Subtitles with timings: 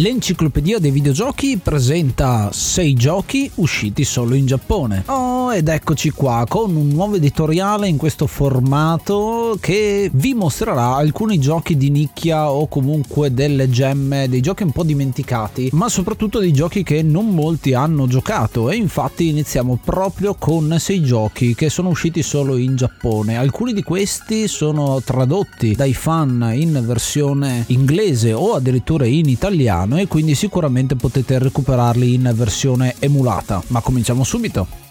[0.00, 5.02] L'enciclopedia dei videogiochi presenta 6 giochi usciti solo in Giappone.
[5.06, 11.38] Oh, ed eccoci qua con un nuovo editoriale in questo formato che vi mostrerà alcuni
[11.38, 16.52] giochi di nicchia o comunque delle gemme, dei giochi un po' dimenticati, ma soprattutto dei
[16.52, 21.90] giochi che non molti hanno giocato e infatti iniziamo proprio con 6 giochi che sono
[21.90, 23.36] usciti solo in Giappone.
[23.36, 29.98] Alcuni di questi sono tradotti dai fan in versione inglese o addirittura in italiano italiano
[29.98, 33.62] e quindi sicuramente potete recuperarli in versione emulata.
[33.68, 34.89] Ma cominciamo subito.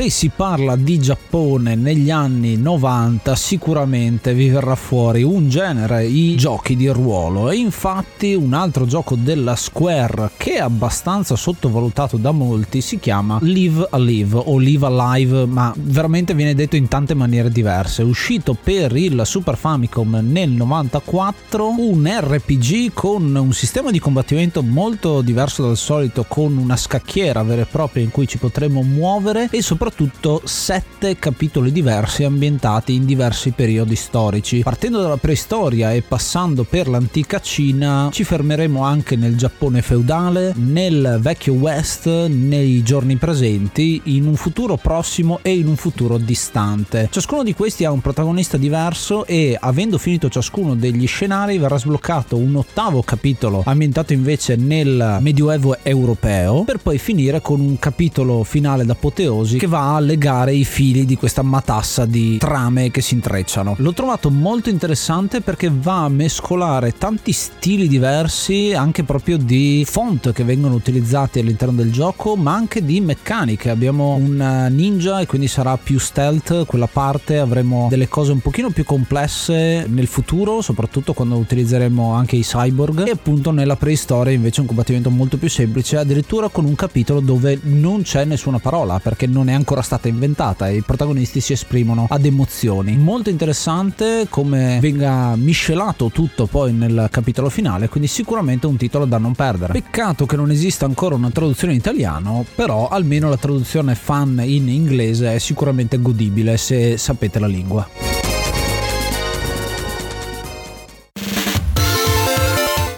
[0.00, 6.36] Se si parla di Giappone negli anni 90 sicuramente vi verrà fuori un genere, i
[6.36, 12.30] giochi di ruolo e infatti un altro gioco della Square che è abbastanza sottovalutato da
[12.30, 17.50] molti si chiama Live Alive o Live Alive ma veramente viene detto in tante maniere
[17.50, 18.02] diverse.
[18.02, 25.20] Uscito per il Super Famicom nel 94, un RPG con un sistema di combattimento molto
[25.20, 29.60] diverso dal solito con una scacchiera vera e propria in cui ci potremo muovere e
[29.60, 34.60] soprattutto soprattutto sette capitoli diversi ambientati in diversi periodi storici.
[34.60, 41.18] Partendo dalla preistoria e passando per l'antica Cina, ci fermeremo anche nel Giappone feudale, nel
[41.20, 47.08] vecchio West, nei giorni presenti, in un futuro prossimo e in un futuro distante.
[47.10, 52.36] Ciascuno di questi ha un protagonista diverso e avendo finito ciascuno degli scenari verrà sbloccato
[52.36, 58.84] un ottavo capitolo ambientato invece nel medioevo europeo per poi finire con un capitolo finale
[58.84, 63.74] d'apoteosi che va a legare i fili di questa matassa di trame che si intrecciano.
[63.78, 70.32] L'ho trovato molto interessante perché va a mescolare tanti stili diversi, anche proprio di font
[70.32, 73.70] che vengono utilizzati all'interno del gioco, ma anche di meccaniche.
[73.70, 78.70] Abbiamo un ninja e quindi sarà più stealth quella parte, avremo delle cose un pochino
[78.70, 84.60] più complesse nel futuro, soprattutto quando utilizzeremo anche i cyborg e appunto nella preistoria invece
[84.60, 89.26] un combattimento molto più semplice, addirittura con un capitolo dove non c'è nessuna parola perché
[89.26, 92.96] non è ancora ancora stata inventata e i protagonisti si esprimono ad emozioni.
[92.96, 99.18] Molto interessante come venga miscelato tutto poi nel capitolo finale, quindi sicuramente un titolo da
[99.18, 99.74] non perdere.
[99.74, 104.68] Peccato che non esista ancora una traduzione in italiano, però almeno la traduzione fan in
[104.68, 108.29] inglese è sicuramente godibile se sapete la lingua.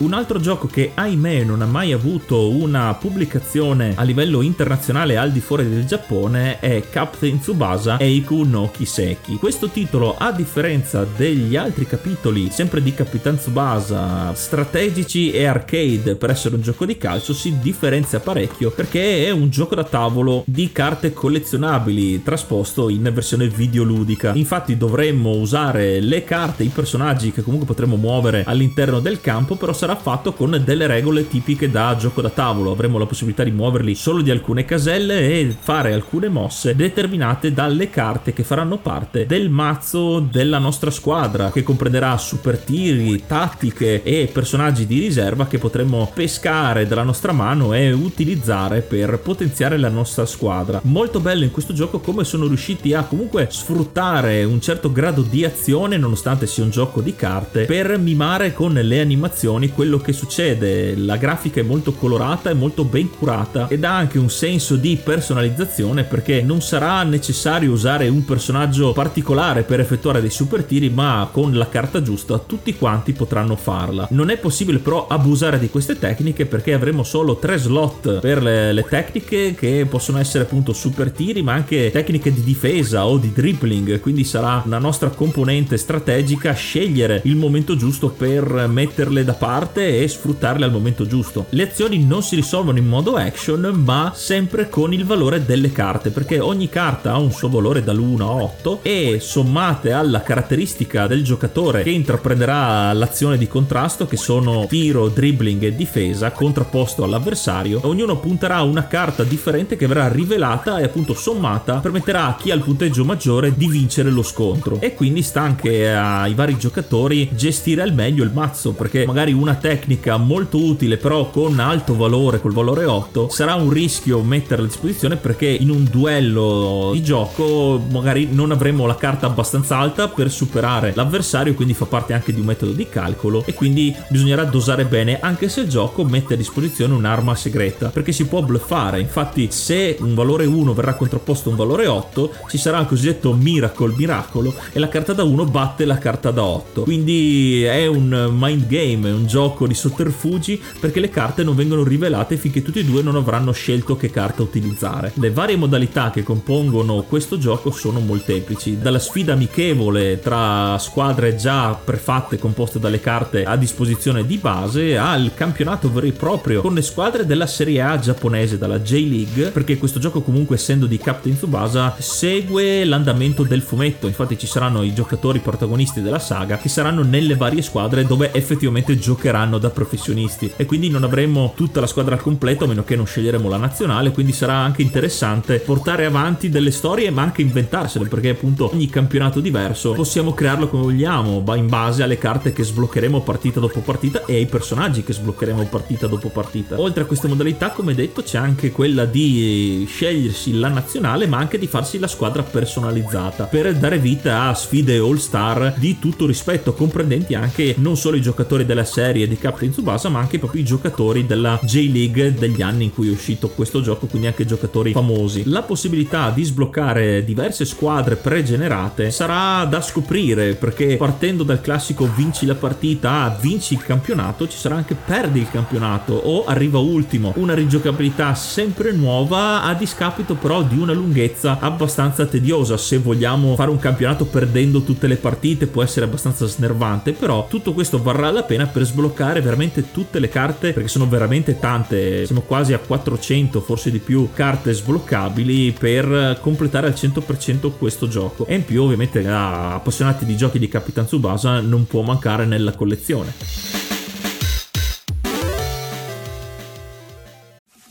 [0.03, 5.31] Un altro gioco che ahimè non ha mai avuto una pubblicazione a livello internazionale al
[5.31, 9.37] di fuori del Giappone è Captain Tsubasa Eiku no Kiseki.
[9.37, 16.31] Questo titolo, a differenza degli altri capitoli, sempre di Capitan Tsubasa, strategici e arcade per
[16.31, 20.73] essere un gioco di calcio, si differenzia parecchio perché è un gioco da tavolo di
[20.73, 24.33] carte collezionabili trasposto in versione videoludica.
[24.35, 29.73] Infatti dovremmo usare le carte, i personaggi che comunque potremo muovere all'interno del campo, però
[29.73, 32.71] sarà sarà fatto con delle regole tipiche da gioco da tavolo.
[32.71, 37.91] Avremo la possibilità di muoverli solo di alcune caselle e fare alcune mosse determinate dalle
[37.91, 44.31] carte che faranno parte del mazzo della nostra squadra, che comprenderà super tiri, tattiche e
[44.33, 50.25] personaggi di riserva che potremo pescare dalla nostra mano e utilizzare per potenziare la nostra
[50.27, 50.81] squadra.
[50.85, 55.45] Molto bello in questo gioco come sono riusciti a comunque sfruttare un certo grado di
[55.45, 60.95] azione nonostante sia un gioco di carte per mimare con le animazioni quello che succede.
[60.95, 64.97] La grafica è molto colorata, è molto ben curata ed ha anche un senso di
[65.03, 71.29] personalizzazione perché non sarà necessario usare un personaggio particolare per effettuare dei super tiri, ma
[71.33, 74.07] con la carta giusta tutti quanti potranno farla.
[74.13, 78.73] Non è possibile però abusare di queste tecniche perché avremo solo tre slot per le,
[78.73, 83.33] le tecniche che possono essere appunto super tiri, ma anche tecniche di difesa o di
[83.33, 89.71] dribbling, quindi sarà una nostra componente strategica scegliere il momento giusto per metterle da parte
[89.77, 91.47] e sfruttarle al momento giusto.
[91.51, 96.11] Le azioni non si risolvono in modo action, ma sempre con il valore delle carte,
[96.11, 101.25] perché ogni carta ha un suo valore dall'1 a 8 e sommate alla caratteristica del
[101.25, 108.19] giocatore che intraprenderà l'azione di contrasto, che sono tiro, dribbling e difesa, contrapposto all'avversario, ognuno
[108.19, 112.63] punterà una carta differente che verrà rivelata e appunto sommata permetterà a chi ha il
[112.63, 114.81] punteggio maggiore di vincere lo scontro.
[114.81, 119.55] E quindi sta anche ai vari giocatori gestire al meglio il mazzo, perché magari una
[119.63, 124.67] tecnica molto utile però con alto valore, col valore 8, sarà un rischio metterla a
[124.67, 130.33] disposizione perché in un duello di gioco magari non avremo la carta abbastanza alta per
[130.33, 134.85] superare l'avversario, quindi fa parte anche di un metodo di calcolo e quindi bisognerà dosare
[134.85, 138.99] bene anche se il gioco mette a disposizione un'arma segreta, perché si può bluffare.
[138.99, 143.33] Infatti se un valore 1 verrà contrapposto a un valore 8, ci sarà il cosiddetto
[143.33, 146.83] miracle miracolo e la carta da 1 batte la carta da 8.
[146.83, 151.85] Quindi è un mind game, è un gioco di sotterfugi perché le carte non vengono
[151.85, 155.13] rivelate finché tutti e due non avranno scelto che carta utilizzare.
[155.15, 161.75] Le varie modalità che compongono questo gioco sono molteplici, dalla sfida amichevole tra squadre già
[161.75, 166.83] prefatte composte dalle carte a disposizione di base al campionato vero e proprio con le
[166.83, 171.95] squadre della Serie A giapponese, dalla J-League, perché questo gioco comunque essendo di Captain Tsubasa
[171.99, 177.37] segue l'andamento del fumetto, infatti ci saranno i giocatori protagonisti della saga che saranno nelle
[177.37, 182.21] varie squadre dove effettivamente giocheranno da professionisti e quindi non avremo tutta la squadra al
[182.21, 186.71] completo a meno che non sceglieremo la nazionale, quindi sarà anche interessante portare avanti delle
[186.71, 192.03] storie ma anche inventarsele perché appunto ogni campionato diverso possiamo crearlo come vogliamo, in base
[192.03, 196.79] alle carte che sbloccheremo partita dopo partita e ai personaggi che sbloccheremo partita dopo partita.
[196.79, 201.59] Oltre a queste modalità, come detto, c'è anche quella di scegliersi la nazionale ma anche
[201.59, 206.75] di farsi la squadra personalizzata per dare vita a sfide all star di tutto rispetto,
[206.75, 210.65] comprendenti anche non solo i giocatori della serie di Captain Tsubasa, ma anche proprio i
[210.65, 215.45] giocatori della J-League degli anni in cui è uscito questo gioco, quindi anche giocatori famosi.
[215.47, 222.47] La possibilità di sbloccare diverse squadre pregenerate sarà da scoprire perché partendo dal classico vinci
[222.47, 227.33] la partita a vinci il campionato, ci sarà anche perdi il campionato o arriva ultimo,
[227.37, 233.71] una rigiocabilità sempre nuova a discapito però di una lunghezza abbastanza tediosa se vogliamo fare
[233.71, 238.43] un campionato perdendo tutte le partite può essere abbastanza snervante però tutto questo varrà la
[238.43, 243.61] pena per sbloccare veramente tutte le carte perché sono veramente tante siamo quasi a 400
[243.61, 248.47] forse di più carte sbloccabili per completare al 100% questo gioco.
[248.47, 252.73] E in più ovviamente a appassionati di giochi di Capitan Tsubasa non può mancare nella
[252.73, 253.92] collezione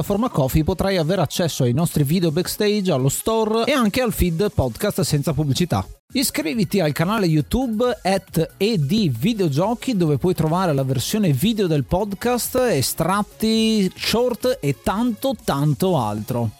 [0.00, 4.50] piattaforma Coffee potrai avere accesso ai nostri video backstage, allo store e anche al feed
[4.52, 5.86] podcast senza pubblicità.
[6.12, 12.56] Iscriviti al canale YouTube at ed videogiochi dove puoi trovare la versione video del podcast,
[12.56, 16.50] estratti, short e tanto tanto altro.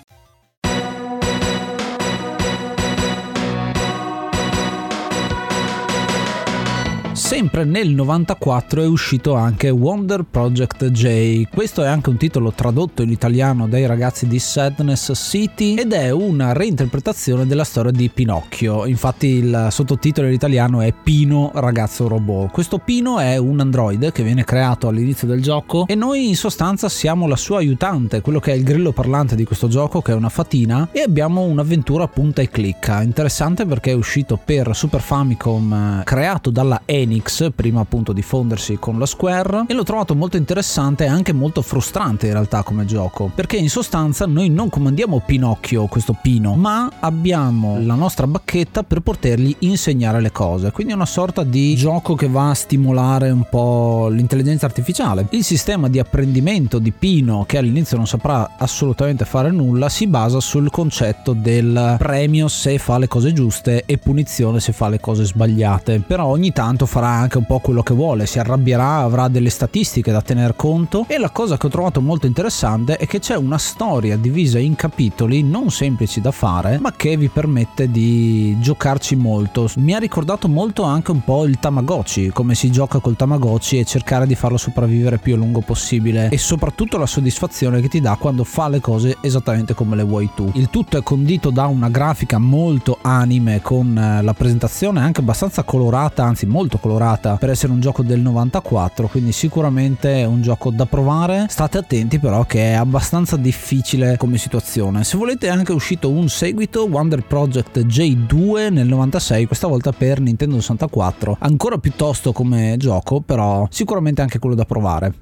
[7.30, 11.44] Sempre nel 94 è uscito anche Wonder Project J.
[11.48, 16.10] Questo è anche un titolo tradotto in italiano dai ragazzi di Sadness City ed è
[16.10, 18.84] una reinterpretazione della storia di Pinocchio.
[18.84, 22.50] Infatti il sottotitolo in italiano è Pino ragazzo robot.
[22.50, 26.88] Questo Pino è un androide che viene creato all'inizio del gioco e noi in sostanza
[26.88, 30.16] siamo la sua aiutante, quello che è il grillo parlante di questo gioco che è
[30.16, 33.02] una fatina e abbiamo un'avventura punta e clicca.
[33.02, 38.78] Interessante perché è uscito per Super Famicom creato dalla Enix Enix prima appunto di fondersi
[38.78, 42.86] con la Square e l'ho trovato molto interessante e anche molto frustrante in realtà come
[42.86, 48.82] gioco perché in sostanza noi non comandiamo Pinocchio, questo Pino, ma abbiamo la nostra bacchetta
[48.82, 53.30] per potergli insegnare le cose, quindi è una sorta di gioco che va a stimolare
[53.30, 55.26] un po' l'intelligenza artificiale.
[55.30, 60.40] Il sistema di apprendimento di Pino che all'inizio non saprà assolutamente fare nulla si basa
[60.40, 65.24] sul concetto del premio se fa le cose giuste e punizione se fa le cose
[65.24, 69.50] sbagliate, però ogni tanto farà anche un po' quello che vuole, si arrabbierà, avrà delle
[69.50, 73.36] statistiche da tener conto e la cosa che ho trovato molto interessante è che c'è
[73.36, 79.16] una storia divisa in capitoli non semplici da fare, ma che vi permette di giocarci
[79.16, 79.68] molto.
[79.76, 83.84] Mi ha ricordato molto anche un po' il Tamagotchi, come si gioca col Tamagotchi e
[83.84, 88.16] cercare di farlo sopravvivere più a lungo possibile e soprattutto la soddisfazione che ti dà
[88.18, 90.50] quando fa le cose esattamente come le vuoi tu.
[90.54, 95.62] Il tutto è condito da una grafica molto anime con eh, la presentazione anche abbastanza
[95.62, 96.98] colorata, anzi molto colorata
[97.38, 101.46] per essere un gioco del 94, quindi sicuramente è un gioco da provare.
[101.48, 105.02] State attenti però che è abbastanza difficile come situazione.
[105.02, 110.20] Se volete è anche uscito un seguito Wonder Project J2 nel 96, questa volta per
[110.20, 111.38] Nintendo 64.
[111.40, 115.14] Ancora piuttosto come gioco, però sicuramente anche quello da provare.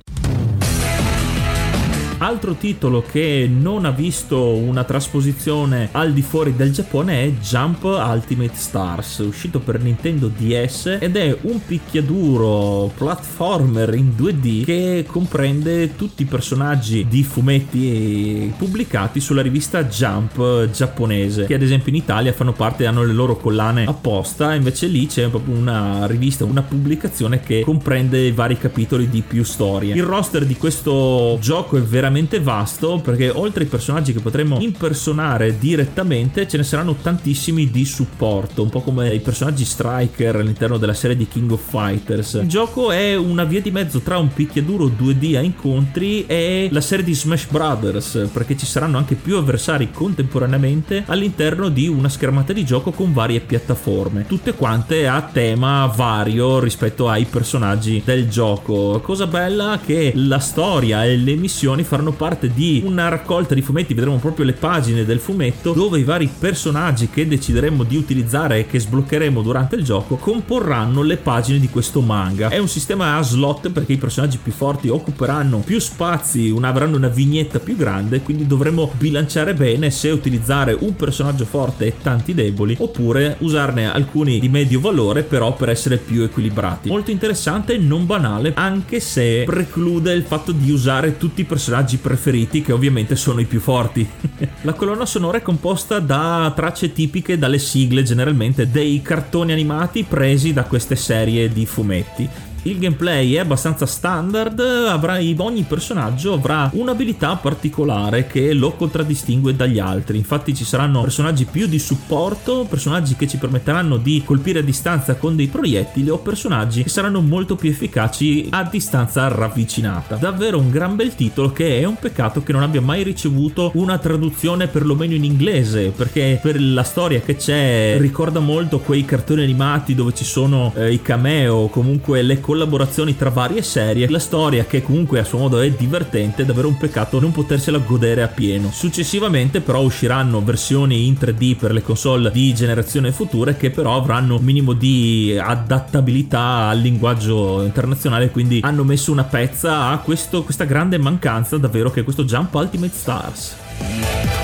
[2.21, 7.85] Altro titolo che non ha visto una trasposizione al di fuori del Giappone è Jump
[7.85, 15.95] Ultimate Stars, uscito per Nintendo DS ed è un picchiaduro platformer in 2D che comprende
[15.95, 22.33] tutti i personaggi di fumetti pubblicati sulla rivista Jump giapponese, che ad esempio in Italia
[22.33, 27.39] fanno parte, hanno le loro collane apposta, invece lì c'è proprio una rivista, una pubblicazione
[27.39, 29.95] che comprende vari capitoli di più storie.
[29.95, 34.59] Il roster di questo gioco è veramente veramente vasto perché oltre ai personaggi che potremmo
[34.61, 40.79] impersonare direttamente ce ne saranno tantissimi di supporto, un po' come i personaggi striker all'interno
[40.79, 42.35] della serie di King of Fighters.
[42.35, 46.81] Il gioco è una via di mezzo tra un picchiaduro 2D a incontri e la
[46.81, 52.55] serie di Smash Brothers perché ci saranno anche più avversari contemporaneamente all'interno di una schermata
[52.55, 59.01] di gioco con varie piattaforme, tutte quante a tema vario rispetto ai personaggi del gioco.
[59.03, 63.63] Cosa bella che la storia e le missioni faranno faranno parte di una raccolta di
[63.63, 68.61] fumetti, vedremo proprio le pagine del fumetto dove i vari personaggi che decideremo di utilizzare
[68.61, 72.51] e che sbloccheremo durante il gioco comporranno le pagine di questo manga.
[72.51, 76.97] È un sistema a slot perché i personaggi più forti occuperanno più spazi, una, avranno
[76.97, 82.33] una vignetta più grande, quindi dovremo bilanciare bene se utilizzare un personaggio forte e tanti
[82.33, 86.89] deboli oppure usarne alcuni di medio valore però per essere più equilibrati.
[86.89, 91.88] Molto interessante e non banale anche se preclude il fatto di usare tutti i personaggi
[91.97, 94.07] preferiti che ovviamente sono i più forti.
[94.63, 100.53] La colonna sonora è composta da tracce tipiche dalle sigle generalmente dei cartoni animati presi
[100.53, 102.29] da queste serie di fumetti.
[102.63, 109.79] Il gameplay è abbastanza standard, avrà, ogni personaggio avrà un'abilità particolare che lo contraddistingue dagli
[109.79, 110.19] altri.
[110.19, 115.15] Infatti ci saranno personaggi più di supporto, personaggi che ci permetteranno di colpire a distanza
[115.15, 120.17] con dei proiettili o personaggi che saranno molto più efficaci a distanza ravvicinata.
[120.17, 123.99] Davvero un gran bel titolo che è un peccato che non abbia mai ricevuto una
[123.99, 129.95] traduzione perlomeno in inglese, perché per la storia che c'è ricorda molto quei cartoni animati
[129.95, 134.81] dove ci sono eh, i cameo, comunque le collaborazioni tra varie serie, la storia che
[134.81, 138.71] comunque a suo modo è divertente, è davvero un peccato non potersela godere a pieno.
[138.73, 144.37] Successivamente però usciranno versioni in 3D per le console di generazione future che però avranno
[144.37, 150.65] un minimo di adattabilità al linguaggio internazionale, quindi hanno messo una pezza a questo, questa
[150.65, 154.38] grande mancanza davvero che è questo Jump Ultimate Stars.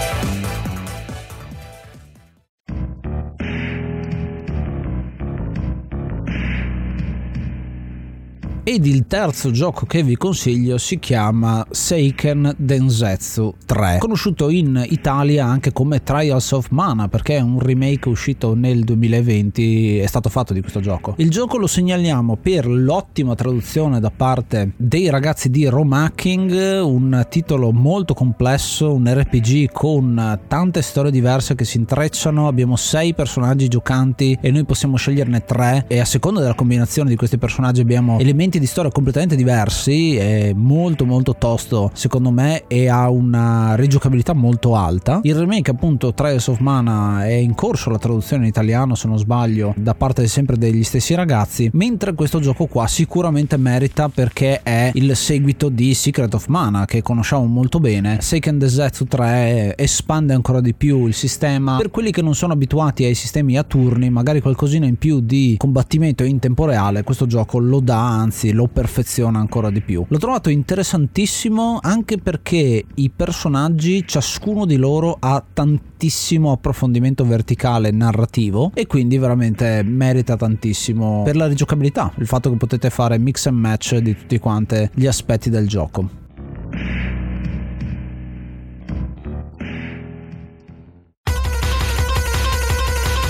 [8.67, 15.45] Ed il terzo gioco che vi consiglio si chiama Seiken Densetsu 3, conosciuto in Italia
[15.45, 20.55] anche come Trials of Mana perché è un remake uscito nel 2020, è stato fatto
[20.55, 21.13] di questo gioco.
[21.19, 27.71] Il gioco lo segnaliamo per l'ottima traduzione da parte dei ragazzi di Romacking, un titolo
[27.71, 34.39] molto complesso, un RPG con tante storie diverse che si intrecciano, abbiamo sei personaggi giocanti
[34.41, 38.53] e noi possiamo sceglierne tre e a seconda della combinazione di questi personaggi abbiamo elementi
[38.55, 44.33] elementi di storia completamente diversi, è molto molto tosto secondo me e ha una rigiocabilità
[44.33, 45.21] molto alta.
[45.23, 49.19] Il remake appunto Trials of Mana è in corso la traduzione in italiano se non
[49.19, 54.91] sbaglio da parte sempre degli stessi ragazzi, mentre questo gioco qua sicuramente merita perché è
[54.95, 58.19] il seguito di Secret of Mana che conosciamo molto bene.
[58.21, 63.05] Seiken Densetsu 3 espande ancora di più il sistema per quelli che non sono abituati
[63.05, 67.59] ai sistemi a turni, magari qualcosina in più di combattimento in tempo reale, questo gioco
[67.59, 70.05] lo dà, anzi lo perfeziona ancora di più.
[70.09, 78.71] L'ho trovato interessantissimo anche perché i personaggi, ciascuno di loro ha tantissimo approfondimento verticale narrativo
[78.75, 83.59] e quindi veramente merita tantissimo per la rigiocabilità, il fatto che potete fare mix and
[83.59, 87.13] match di tutti quanti gli aspetti del gioco.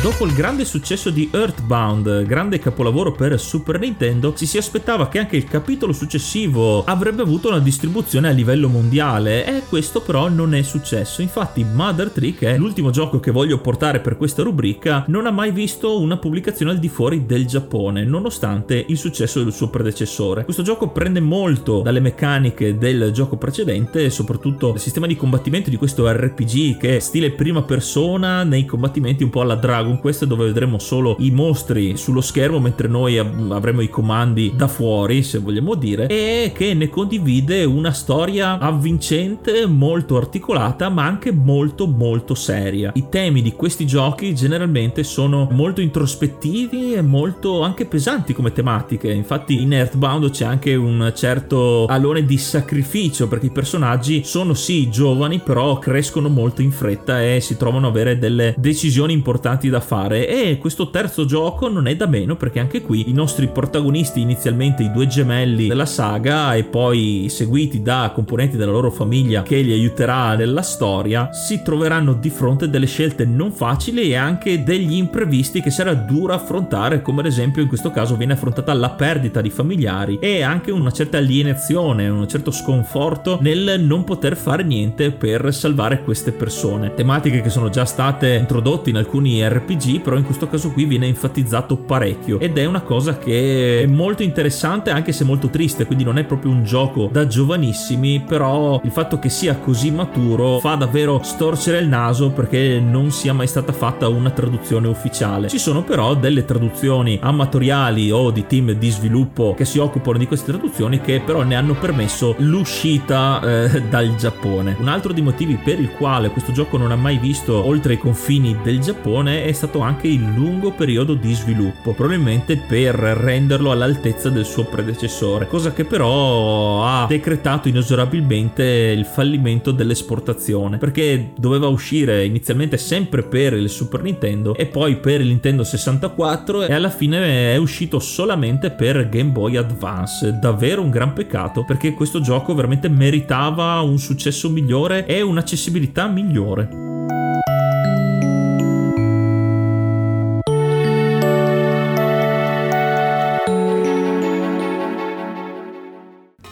[0.04, 5.18] Dopo il grande successo di Earthbound, grande capolavoro per Super Nintendo, ci si aspettava che
[5.18, 10.54] anche il capitolo successivo avrebbe avuto una distribuzione a livello mondiale e questo però non
[10.54, 11.22] è successo.
[11.22, 15.30] Infatti Mother Tree, che è l'ultimo gioco che voglio portare per questa rubrica, non ha
[15.30, 20.44] mai visto una pubblicazione al di fuori del Giappone, nonostante il successo del suo predecessore.
[20.44, 25.76] Questo gioco prende molto dalle meccaniche del gioco precedente, soprattutto il sistema di combattimento di
[25.76, 30.24] questo RPG che è stile prima persona nei combattimenti un po' alla Dragon con questo
[30.24, 35.38] dove vedremo solo i mostri sullo schermo mentre noi avremo i comandi da fuori se
[35.38, 42.34] vogliamo dire e che ne condivide una storia avvincente molto articolata ma anche molto molto
[42.34, 42.90] seria.
[42.94, 49.12] I temi di questi giochi generalmente sono molto introspettivi e molto anche pesanti come tematiche.
[49.12, 54.90] Infatti in Earthbound c'è anche un certo alone di sacrificio perché i personaggi sono sì
[54.90, 59.80] giovani però crescono molto in fretta e si trovano a avere delle decisioni importanti da
[59.84, 64.20] fare e questo terzo gioco non è da meno perché anche qui i nostri protagonisti
[64.20, 69.60] inizialmente i due gemelli della saga e poi seguiti da componenti della loro famiglia che
[69.60, 74.94] li aiuterà nella storia si troveranno di fronte delle scelte non facili e anche degli
[74.94, 79.40] imprevisti che sarà duro affrontare come ad esempio in questo caso viene affrontata la perdita
[79.40, 85.10] di familiari e anche una certa alienazione un certo sconforto nel non poter fare niente
[85.10, 86.94] per salvare queste persone.
[86.94, 90.84] Tematiche che sono già state introdotte in alcuni RPG RPG, però in questo caso qui
[90.84, 95.84] viene enfatizzato parecchio ed è una cosa che è molto interessante anche se molto triste,
[95.84, 100.58] quindi non è proprio un gioco da giovanissimi, però il fatto che sia così maturo
[100.58, 105.48] fa davvero storcere il naso perché non sia mai stata fatta una traduzione ufficiale.
[105.48, 110.26] Ci sono però delle traduzioni amatoriali o di team di sviluppo che si occupano di
[110.26, 114.76] queste traduzioni che però ne hanno permesso l'uscita eh, dal Giappone.
[114.78, 117.98] Un altro dei motivi per il quale questo gioco non ha mai visto oltre i
[117.98, 123.70] confini del Giappone è stato stato anche il lungo periodo di sviluppo, probabilmente per renderlo
[123.70, 131.68] all'altezza del suo predecessore, cosa che però ha decretato inesorabilmente il fallimento dell'esportazione, perché doveva
[131.68, 136.90] uscire inizialmente sempre per il Super Nintendo e poi per il Nintendo 64 e alla
[136.90, 140.38] fine è uscito solamente per Game Boy Advance.
[140.40, 147.03] Davvero un gran peccato perché questo gioco veramente meritava un successo migliore e un'accessibilità migliore.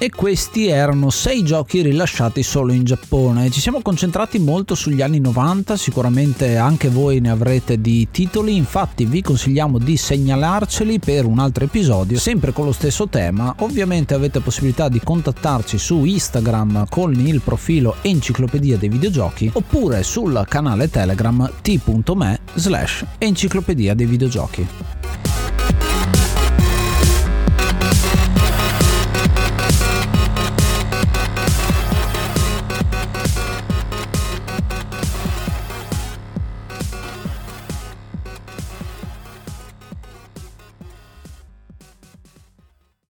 [0.02, 3.48] E questi erano sei giochi rilasciati solo in Giappone.
[3.50, 9.04] Ci siamo concentrati molto sugli anni 90, sicuramente anche voi ne avrete di titoli, infatti
[9.04, 13.54] vi consigliamo di segnalarceli per un altro episodio, sempre con lo stesso tema.
[13.58, 20.44] Ovviamente avete possibilità di contattarci su Instagram con il profilo Enciclopedia dei Videogiochi oppure sul
[20.48, 24.66] canale Telegram t.me slash Enciclopedia dei Videogiochi.